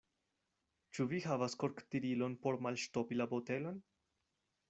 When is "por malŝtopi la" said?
2.45-3.31